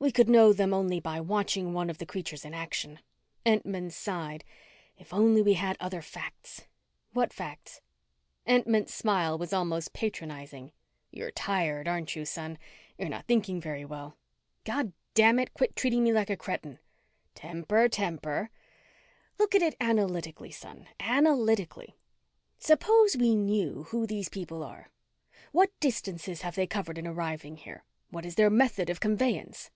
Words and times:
We 0.00 0.12
could 0.12 0.28
know 0.28 0.52
them 0.52 0.74
only 0.74 1.00
by 1.00 1.18
watching 1.22 1.72
one 1.72 1.88
of 1.88 1.96
the 1.96 2.04
creatures 2.04 2.44
in 2.44 2.52
action." 2.52 2.98
Entman 3.46 3.90
sighed. 3.90 4.44
"If 4.98 5.12
we 5.12 5.18
only 5.18 5.54
had 5.54 5.78
other 5.80 6.02
facts." 6.02 6.66
"What 7.14 7.32
facts?" 7.32 7.80
Entman's 8.46 8.92
smile 8.92 9.38
was 9.38 9.54
almost 9.54 9.94
patronizing. 9.94 10.72
"You're 11.10 11.30
tired, 11.30 11.88
aren't 11.88 12.14
you, 12.14 12.26
son? 12.26 12.58
You're 12.98 13.08
not 13.08 13.24
thinking 13.26 13.62
very 13.62 13.86
well." 13.86 14.18
"Goddamn 14.64 15.38
it! 15.38 15.54
Quit 15.54 15.74
treating 15.74 16.04
me 16.04 16.12
like 16.12 16.28
a 16.28 16.36
cretin!" 16.36 16.80
"Temper, 17.34 17.88
temper! 17.88 18.50
Look 19.38 19.54
at 19.54 19.62
it 19.62 19.74
analytically, 19.80 20.50
son, 20.50 20.86
analytically. 21.00 21.96
Suppose 22.58 23.16
we 23.16 23.34
knew 23.36 23.84
who 23.84 24.06
these 24.06 24.28
people 24.28 24.62
are. 24.62 24.90
What 25.52 25.70
distances 25.80 26.42
have 26.42 26.56
they 26.56 26.66
covered 26.66 26.98
in 26.98 27.06
arriving 27.06 27.56
here? 27.56 27.84
What 28.10 28.26
is 28.26 28.34
their 28.34 28.50
method 28.50 28.90
of 28.90 29.00
conveyance?" 29.00 29.70